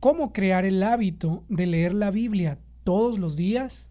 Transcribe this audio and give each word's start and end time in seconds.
¿Cómo 0.00 0.32
crear 0.32 0.64
el 0.64 0.84
hábito 0.84 1.42
de 1.48 1.66
leer 1.66 1.92
la 1.92 2.12
Biblia 2.12 2.60
todos 2.84 3.18
los 3.18 3.34
días? 3.34 3.88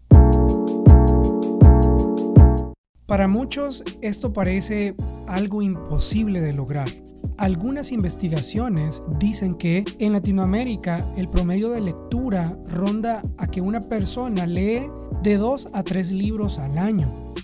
Para 3.04 3.28
muchos 3.28 3.84
esto 4.00 4.32
parece 4.32 4.94
algo 5.26 5.60
imposible 5.60 6.40
de 6.40 6.54
lograr. 6.54 6.88
Algunas 7.36 7.92
investigaciones 7.92 9.02
dicen 9.18 9.54
que 9.54 9.84
en 9.98 10.14
Latinoamérica 10.14 11.06
el 11.18 11.28
promedio 11.28 11.68
de 11.72 11.82
lectura 11.82 12.56
ronda 12.66 13.22
a 13.36 13.46
que 13.46 13.60
una 13.60 13.82
persona 13.82 14.46
lee 14.46 14.88
de 15.22 15.36
2 15.36 15.68
a 15.74 15.82
3 15.82 16.10
libros 16.12 16.58
al 16.58 16.78
año. 16.78 17.34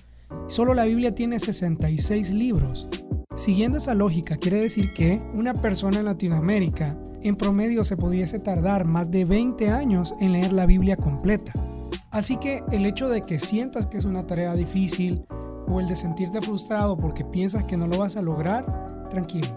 Solo 0.48 0.72
la 0.72 0.84
Biblia 0.84 1.14
tiene 1.14 1.38
66 1.38 2.30
libros. 2.30 2.88
Siguiendo 3.34 3.78
esa 3.78 3.94
lógica, 3.94 4.36
quiere 4.36 4.60
decir 4.60 4.94
que 4.94 5.18
una 5.34 5.54
persona 5.54 5.98
en 5.98 6.04
Latinoamérica 6.04 6.96
en 7.22 7.34
promedio 7.34 7.82
se 7.82 7.96
pudiese 7.96 8.38
tardar 8.38 8.84
más 8.84 9.10
de 9.10 9.24
20 9.24 9.70
años 9.70 10.14
en 10.20 10.32
leer 10.32 10.52
la 10.52 10.66
Biblia 10.66 10.96
completa. 10.96 11.52
Así 12.12 12.36
que 12.36 12.62
el 12.70 12.86
hecho 12.86 13.08
de 13.08 13.22
que 13.22 13.40
sientas 13.40 13.86
que 13.86 13.98
es 13.98 14.04
una 14.04 14.24
tarea 14.24 14.54
difícil 14.54 15.24
o 15.68 15.80
el 15.80 15.88
de 15.88 15.96
sentirte 15.96 16.40
frustrado 16.42 16.96
porque 16.96 17.24
piensas 17.24 17.64
que 17.64 17.76
no 17.76 17.88
lo 17.88 17.98
vas 17.98 18.16
a 18.16 18.22
lograr, 18.22 18.66
tranquilo, 19.10 19.48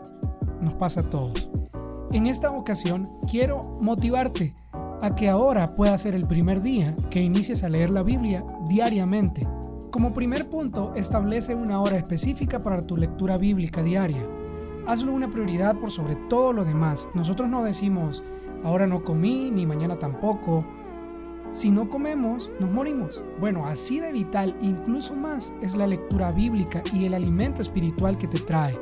nos 0.64 0.74
pasa 0.74 1.02
a 1.02 1.10
todos. 1.10 1.48
En 2.14 2.26
esta 2.26 2.50
ocasión 2.50 3.06
quiero 3.30 3.62
motivarte 3.82 4.56
a 5.02 5.12
que 5.12 5.30
ahora 5.30 5.76
pueda 5.76 5.96
ser 6.00 6.16
el 6.16 6.26
primer 6.26 6.62
día 6.62 6.96
que 7.12 7.22
inicies 7.22 7.64
a 7.64 7.70
leer 7.70 7.92
la 7.92 8.02
Biblia 8.02 8.44
diariamente. 8.68 9.46
Como 9.92 10.14
primer 10.14 10.50
punto, 10.50 10.94
establece 10.96 11.56
una 11.56 11.80
hora 11.80 11.98
específica 11.98 12.60
para 12.60 12.82
tu 12.82 12.98
lectura 12.98 13.38
bíblica 13.38 13.82
diaria. 13.82 14.28
Hazlo 14.86 15.14
una 15.14 15.32
prioridad 15.32 15.78
por 15.78 15.92
sobre 15.92 16.16
todo 16.30 16.52
lo 16.52 16.66
demás. 16.66 17.08
Nosotros 17.14 17.50
no 17.50 17.64
decimos, 17.64 18.22
ahora 18.66 18.86
no 18.86 19.06
comí, 19.06 19.50
ni 19.50 19.66
mañana 19.66 19.98
tampoco. 19.98 20.66
Si 21.54 21.72
no 21.72 21.90
comemos, 21.90 22.52
nos 22.60 22.70
morimos. 22.70 23.22
Bueno, 23.40 23.66
así 23.66 24.02
de 24.02 24.12
vital, 24.12 24.58
incluso 24.62 25.16
más, 25.16 25.54
es 25.62 25.76
la 25.76 25.88
lectura 25.88 26.32
bíblica 26.32 26.84
y 26.94 27.06
el 27.06 27.14
alimento 27.14 27.62
espiritual 27.62 28.18
que 28.18 28.28
te 28.28 28.40
trae. 28.40 28.78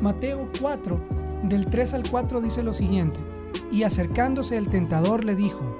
Mateo 0.00 0.48
4, 0.58 1.00
del 1.44 1.66
3 1.66 1.94
al 1.94 2.10
4 2.10 2.40
dice 2.40 2.62
lo 2.62 2.72
siguiente, 2.72 3.20
y 3.70 3.82
acercándose 3.82 4.56
el 4.56 4.68
tentador 4.68 5.24
le 5.24 5.34
dijo, 5.34 5.76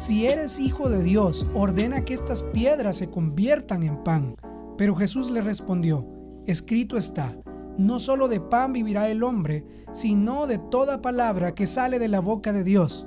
si 0.00 0.26
eres 0.26 0.58
hijo 0.58 0.88
de 0.88 1.02
Dios, 1.02 1.44
ordena 1.52 2.00
que 2.00 2.14
estas 2.14 2.42
piedras 2.42 2.96
se 2.96 3.10
conviertan 3.10 3.82
en 3.82 4.02
pan. 4.02 4.34
Pero 4.78 4.94
Jesús 4.94 5.30
le 5.30 5.42
respondió, 5.42 6.08
escrito 6.46 6.96
está, 6.96 7.36
no 7.76 7.98
solo 7.98 8.26
de 8.26 8.40
pan 8.40 8.72
vivirá 8.72 9.10
el 9.10 9.22
hombre, 9.22 9.66
sino 9.92 10.46
de 10.46 10.56
toda 10.56 11.02
palabra 11.02 11.54
que 11.54 11.66
sale 11.66 11.98
de 11.98 12.08
la 12.08 12.20
boca 12.20 12.54
de 12.54 12.64
Dios. 12.64 13.06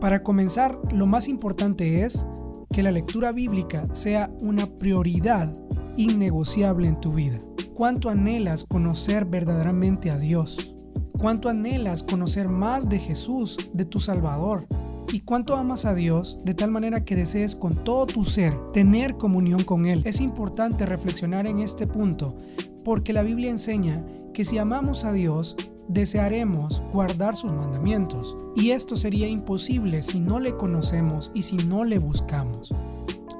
Para 0.00 0.22
comenzar, 0.22 0.78
lo 0.92 1.06
más 1.06 1.26
importante 1.26 2.04
es 2.04 2.24
que 2.72 2.84
la 2.84 2.92
lectura 2.92 3.32
bíblica 3.32 3.84
sea 3.92 4.30
una 4.38 4.66
prioridad 4.66 5.52
innegociable 5.96 6.86
en 6.86 7.00
tu 7.00 7.12
vida. 7.12 7.40
¿Cuánto 7.74 8.08
anhelas 8.08 8.64
conocer 8.64 9.24
verdaderamente 9.24 10.12
a 10.12 10.18
Dios? 10.18 10.76
¿Cuánto 11.18 11.48
anhelas 11.48 12.04
conocer 12.04 12.48
más 12.48 12.88
de 12.88 13.00
Jesús, 13.00 13.56
de 13.72 13.84
tu 13.84 13.98
Salvador? 13.98 14.68
¿Y 15.12 15.20
cuánto 15.20 15.56
amas 15.56 15.86
a 15.86 15.94
Dios 15.94 16.38
de 16.44 16.54
tal 16.54 16.70
manera 16.70 17.04
que 17.04 17.16
desees 17.16 17.56
con 17.56 17.74
todo 17.82 18.06
tu 18.06 18.24
ser 18.24 18.56
tener 18.72 19.16
comunión 19.16 19.64
con 19.64 19.86
Él? 19.86 20.02
Es 20.04 20.20
importante 20.20 20.86
reflexionar 20.86 21.48
en 21.48 21.58
este 21.58 21.88
punto 21.88 22.36
porque 22.84 23.12
la 23.12 23.24
Biblia 23.24 23.50
enseña 23.50 24.04
que 24.32 24.44
si 24.44 24.58
amamos 24.58 25.04
a 25.04 25.12
Dios, 25.12 25.56
desearemos 25.88 26.80
guardar 26.92 27.36
sus 27.36 27.50
mandamientos. 27.50 28.36
Y 28.54 28.70
esto 28.70 28.94
sería 28.94 29.26
imposible 29.26 30.04
si 30.04 30.20
no 30.20 30.38
le 30.38 30.56
conocemos 30.56 31.32
y 31.34 31.42
si 31.42 31.56
no 31.56 31.82
le 31.84 31.98
buscamos. 31.98 32.72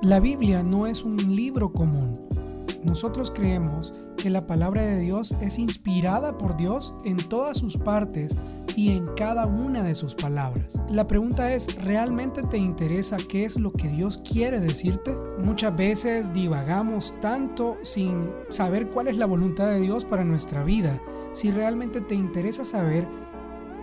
La 0.03 0.19
Biblia 0.19 0.65
no 0.65 0.89
es 0.89 1.05
un 1.05 1.37
libro 1.37 1.73
común. 1.73 2.13
Nosotros 2.83 3.31
creemos 3.31 3.95
que 4.17 4.31
la 4.31 4.47
palabra 4.47 4.83
de 4.83 4.99
Dios 4.99 5.37
es 5.41 5.59
inspirada 5.59 6.37
por 6.37 6.57
Dios 6.57 6.95
en 7.05 7.17
todas 7.17 7.59
sus 7.59 7.77
partes 7.77 8.35
y 8.77 8.91
en 8.91 9.07
cada 9.17 9.47
una 9.47 9.83
de 9.83 9.95
sus 9.95 10.15
palabras. 10.15 10.75
La 10.91 11.07
pregunta 11.07 11.53
es, 11.53 11.75
¿realmente 11.77 12.43
te 12.43 12.59
interesa 12.59 13.17
qué 13.29 13.45
es 13.45 13.59
lo 13.59 13.73
que 13.73 13.89
Dios 13.89 14.23
quiere 14.29 14.61
decirte? 14.61 15.15
Muchas 15.39 15.77
veces 15.77 16.33
divagamos 16.33 17.15
tanto 17.21 17.77
sin 17.83 18.31
saber 18.49 18.89
cuál 18.89 19.09
es 19.09 19.17
la 19.17 19.27
voluntad 19.27 19.67
de 19.67 19.81
Dios 19.81 20.05
para 20.05 20.25
nuestra 20.25 20.65
vida. 20.65 21.01
Si 21.33 21.51
realmente 21.51 22.01
te 22.01 22.15
interesa 22.15 22.65
saber 22.65 23.07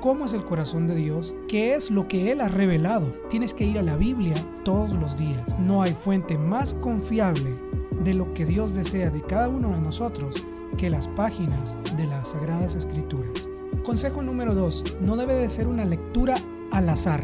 cómo 0.01 0.25
es 0.25 0.33
el 0.33 0.45
corazón 0.45 0.87
de 0.87 0.95
Dios, 0.95 1.33
qué 1.47 1.73
es 1.73 1.89
lo 1.89 2.07
que 2.07 2.31
Él 2.31 2.41
ha 2.41 2.47
revelado, 2.47 3.13
tienes 3.29 3.53
que 3.53 3.65
ir 3.65 3.79
a 3.79 3.83
la 3.83 3.95
Biblia 3.95 4.35
todos 4.63 4.93
los 4.93 5.17
días. 5.17 5.59
No 5.59 5.81
hay 5.81 5.93
fuente 5.93 6.37
más 6.37 6.73
confiable 6.75 7.55
de 8.03 8.13
lo 8.13 8.29
que 8.29 8.45
Dios 8.45 8.73
desea 8.73 9.09
de 9.09 9.21
cada 9.21 9.49
uno 9.49 9.69
de 9.69 9.81
nosotros 9.81 10.45
que 10.77 10.89
las 10.89 11.07
páginas 11.09 11.75
de 11.97 12.05
las 12.05 12.29
Sagradas 12.29 12.75
Escrituras. 12.75 13.47
Consejo 13.83 14.22
número 14.22 14.53
2. 14.53 14.97
No 15.01 15.16
debe 15.16 15.33
de 15.35 15.50
ser 15.50 15.67
una 15.67 15.85
lectura 15.85 16.35
al 16.72 16.89
azar. 16.89 17.23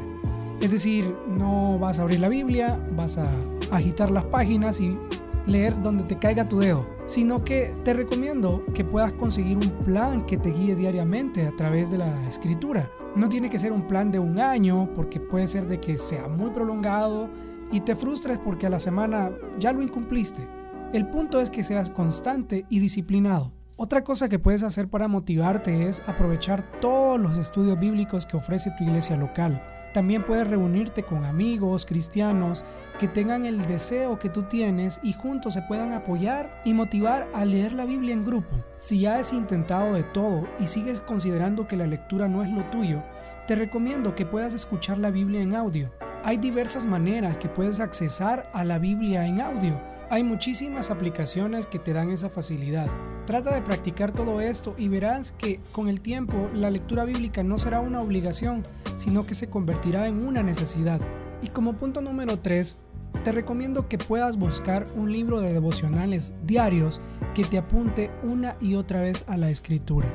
Es 0.61 0.71
decir, 0.71 1.13
no 1.27 1.77
vas 1.77 1.99
a 1.99 2.03
abrir 2.03 2.19
la 2.19 2.29
Biblia, 2.29 2.79
vas 2.95 3.17
a 3.17 3.29
agitar 3.71 4.11
las 4.11 4.23
páginas 4.25 4.79
y 4.79 4.97
leer 5.45 5.81
donde 5.81 6.03
te 6.03 6.17
caiga 6.17 6.47
tu 6.47 6.59
dedo, 6.59 6.87
sino 7.05 7.43
que 7.43 7.73
te 7.83 7.93
recomiendo 7.93 8.63
que 8.73 8.85
puedas 8.85 9.11
conseguir 9.11 9.57
un 9.57 9.69
plan 9.83 10.25
que 10.25 10.37
te 10.37 10.51
guíe 10.51 10.75
diariamente 10.75 11.47
a 11.47 11.55
través 11.55 11.91
de 11.91 11.97
la 11.97 12.27
escritura. 12.27 12.89
No 13.15 13.29
tiene 13.29 13.49
que 13.49 13.59
ser 13.59 13.71
un 13.71 13.87
plan 13.87 14.11
de 14.11 14.19
un 14.19 14.39
año 14.39 14.89
porque 14.95 15.19
puede 15.19 15.47
ser 15.47 15.67
de 15.67 15.79
que 15.79 15.97
sea 15.97 16.27
muy 16.27 16.51
prolongado 16.51 17.29
y 17.71 17.81
te 17.81 17.95
frustres 17.95 18.37
porque 18.37 18.67
a 18.67 18.69
la 18.69 18.79
semana 18.79 19.31
ya 19.59 19.73
lo 19.73 19.81
incumpliste. 19.81 20.47
El 20.93 21.09
punto 21.09 21.39
es 21.39 21.49
que 21.49 21.63
seas 21.63 21.89
constante 21.89 22.65
y 22.69 22.79
disciplinado. 22.79 23.51
Otra 23.75 24.03
cosa 24.03 24.29
que 24.29 24.37
puedes 24.37 24.61
hacer 24.61 24.87
para 24.87 25.07
motivarte 25.07 25.89
es 25.89 25.99
aprovechar 26.05 26.79
todos 26.79 27.19
los 27.19 27.37
estudios 27.37 27.79
bíblicos 27.79 28.27
que 28.27 28.37
ofrece 28.37 28.71
tu 28.77 28.83
iglesia 28.83 29.17
local. 29.17 29.63
También 29.95 30.23
puedes 30.23 30.47
reunirte 30.47 31.01
con 31.01 31.25
amigos 31.25 31.87
cristianos 31.87 32.63
que 32.99 33.07
tengan 33.07 33.45
el 33.45 33.65
deseo 33.65 34.19
que 34.19 34.29
tú 34.29 34.43
tienes 34.43 34.99
y 35.01 35.13
juntos 35.13 35.55
se 35.55 35.63
puedan 35.63 35.93
apoyar 35.93 36.61
y 36.63 36.75
motivar 36.75 37.27
a 37.33 37.45
leer 37.45 37.73
la 37.73 37.85
Biblia 37.85 38.13
en 38.13 38.23
grupo. 38.23 38.55
Si 38.77 38.99
ya 38.99 39.17
has 39.17 39.33
intentado 39.33 39.95
de 39.95 40.03
todo 40.03 40.47
y 40.59 40.67
sigues 40.67 41.01
considerando 41.01 41.67
que 41.67 41.77
la 41.77 41.87
lectura 41.87 42.27
no 42.27 42.43
es 42.43 42.51
lo 42.51 42.63
tuyo, 42.65 43.01
te 43.47 43.55
recomiendo 43.55 44.13
que 44.13 44.27
puedas 44.27 44.53
escuchar 44.53 44.99
la 44.99 45.09
Biblia 45.09 45.41
en 45.41 45.55
audio. 45.55 45.91
Hay 46.23 46.37
diversas 46.37 46.85
maneras 46.85 47.37
que 47.37 47.49
puedes 47.49 47.79
accesar 47.79 48.47
a 48.53 48.63
la 48.63 48.77
Biblia 48.77 49.25
en 49.25 49.41
audio 49.41 49.92
hay 50.09 50.23
muchísimas 50.23 50.91
aplicaciones 50.91 51.65
que 51.65 51.79
te 51.79 51.93
dan 51.93 52.09
esa 52.09 52.29
facilidad. 52.29 52.87
Trata 53.25 53.53
de 53.53 53.61
practicar 53.61 54.11
todo 54.11 54.41
esto 54.41 54.75
y 54.77 54.87
verás 54.87 55.31
que 55.31 55.59
con 55.71 55.87
el 55.87 56.01
tiempo 56.01 56.49
la 56.53 56.69
lectura 56.69 57.05
bíblica 57.05 57.43
no 57.43 57.57
será 57.57 57.79
una 57.79 58.01
obligación, 58.01 58.63
sino 58.95 59.25
que 59.25 59.35
se 59.35 59.49
convertirá 59.49 60.07
en 60.07 60.25
una 60.25 60.43
necesidad. 60.43 60.99
Y 61.41 61.47
como 61.47 61.73
punto 61.73 62.01
número 62.01 62.39
3, 62.39 62.77
te 63.23 63.31
recomiendo 63.31 63.87
que 63.87 63.97
puedas 63.97 64.37
buscar 64.37 64.85
un 64.95 65.11
libro 65.11 65.39
de 65.39 65.53
devocionales 65.53 66.33
diarios 66.45 66.99
que 67.33 67.43
te 67.43 67.57
apunte 67.57 68.11
una 68.23 68.55
y 68.59 68.75
otra 68.75 69.01
vez 69.01 69.23
a 69.27 69.37
la 69.37 69.49
escritura. 69.49 70.07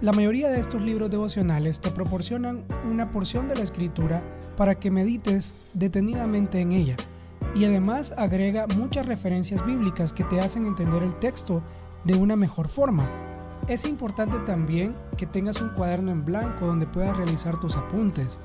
La 0.00 0.12
mayoría 0.12 0.48
de 0.48 0.58
estos 0.58 0.82
libros 0.82 1.10
devocionales 1.10 1.80
te 1.80 1.90
proporcionan 1.90 2.64
una 2.90 3.10
porción 3.10 3.48
de 3.48 3.56
la 3.56 3.62
escritura 3.62 4.22
para 4.56 4.76
que 4.76 4.90
medites 4.90 5.54
detenidamente 5.74 6.60
en 6.60 6.72
ella 6.72 6.96
y 7.54 7.64
además 7.64 8.14
agrega 8.16 8.66
muchas 8.76 9.06
referencias 9.06 9.64
bíblicas 9.64 10.12
que 10.12 10.24
te 10.24 10.40
hacen 10.40 10.66
entender 10.66 11.02
el 11.02 11.14
texto 11.16 11.62
de 12.04 12.14
una 12.14 12.36
mejor 12.36 12.68
forma. 12.68 13.08
Es 13.68 13.84
importante 13.84 14.38
también 14.40 14.94
que 15.16 15.26
tengas 15.26 15.60
un 15.60 15.70
cuaderno 15.70 16.10
en 16.10 16.24
blanco 16.24 16.66
donde 16.66 16.86
puedas 16.86 17.16
realizar 17.16 17.60
tus 17.60 17.76
apuntes, 17.76 18.38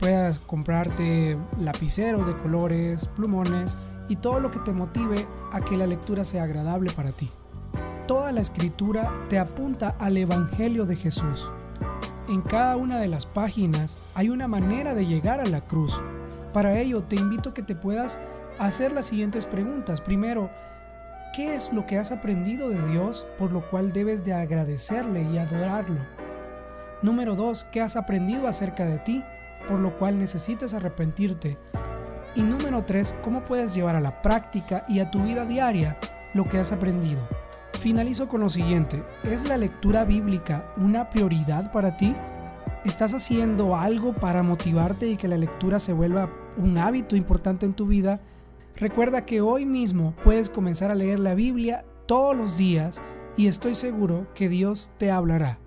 puedas 0.00 0.38
comprarte 0.38 1.36
lapiceros 1.58 2.26
de 2.26 2.36
colores, 2.36 3.06
plumones 3.16 3.76
y 4.08 4.16
todo 4.16 4.40
lo 4.40 4.50
que 4.50 4.58
te 4.60 4.72
motive 4.72 5.26
a 5.52 5.60
que 5.60 5.76
la 5.76 5.86
lectura 5.86 6.24
sea 6.24 6.44
agradable 6.44 6.90
para 6.92 7.12
ti. 7.12 7.30
Toda 8.06 8.32
la 8.32 8.40
escritura 8.40 9.10
te 9.28 9.38
apunta 9.38 9.96
al 9.98 10.16
Evangelio 10.16 10.84
de 10.84 10.96
Jesús. 10.96 11.50
En 12.28 12.42
cada 12.42 12.76
una 12.76 12.98
de 12.98 13.08
las 13.08 13.26
páginas 13.26 13.98
hay 14.14 14.28
una 14.28 14.48
manera 14.48 14.94
de 14.94 15.06
llegar 15.06 15.40
a 15.40 15.46
la 15.46 15.62
cruz. 15.62 16.00
Para 16.52 16.78
ello 16.80 17.02
te 17.02 17.16
invito 17.16 17.50
a 17.50 17.54
que 17.54 17.62
te 17.62 17.74
puedas 17.74 18.18
hacer 18.58 18.92
las 18.92 19.06
siguientes 19.06 19.46
preguntas. 19.46 20.00
Primero, 20.00 20.50
¿qué 21.34 21.54
es 21.54 21.72
lo 21.72 21.86
que 21.86 21.98
has 21.98 22.12
aprendido 22.12 22.68
de 22.68 22.86
Dios 22.88 23.26
por 23.38 23.52
lo 23.52 23.68
cual 23.70 23.92
debes 23.92 24.24
de 24.24 24.32
agradecerle 24.32 25.22
y 25.22 25.38
adorarlo? 25.38 26.00
Número 27.02 27.34
dos, 27.34 27.66
¿qué 27.70 27.80
has 27.80 27.96
aprendido 27.96 28.48
acerca 28.48 28.86
de 28.86 28.98
ti 28.98 29.22
por 29.68 29.78
lo 29.78 29.96
cual 29.98 30.18
necesitas 30.18 30.74
arrepentirte? 30.74 31.58
Y 32.34 32.42
número 32.42 32.84
tres, 32.84 33.14
¿cómo 33.22 33.42
puedes 33.42 33.74
llevar 33.74 33.96
a 33.96 34.00
la 34.00 34.20
práctica 34.22 34.84
y 34.88 35.00
a 35.00 35.10
tu 35.10 35.22
vida 35.22 35.44
diaria 35.44 35.96
lo 36.34 36.48
que 36.48 36.58
has 36.58 36.72
aprendido? 36.72 37.20
Finalizo 37.80 38.28
con 38.28 38.40
lo 38.40 38.48
siguiente, 38.48 39.04
¿es 39.24 39.46
la 39.46 39.56
lectura 39.56 40.04
bíblica 40.04 40.72
una 40.76 41.10
prioridad 41.10 41.70
para 41.70 41.96
ti? 41.96 42.14
¿Estás 42.84 43.14
haciendo 43.14 43.76
algo 43.76 44.14
para 44.14 44.42
motivarte 44.42 45.06
y 45.08 45.16
que 45.16 45.28
la 45.28 45.36
lectura 45.36 45.78
se 45.78 45.92
vuelva 45.92 46.30
un 46.56 46.78
hábito 46.78 47.16
importante 47.16 47.66
en 47.66 47.74
tu 47.74 47.86
vida? 47.86 48.20
Recuerda 48.76 49.24
que 49.24 49.40
hoy 49.40 49.66
mismo 49.66 50.14
puedes 50.24 50.50
comenzar 50.50 50.90
a 50.90 50.96
leer 50.96 51.20
la 51.20 51.34
Biblia 51.34 51.84
todos 52.06 52.36
los 52.36 52.58
días 52.58 53.00
y 53.36 53.46
estoy 53.46 53.74
seguro 53.74 54.26
que 54.34 54.48
Dios 54.48 54.90
te 54.98 55.10
hablará. 55.10 55.63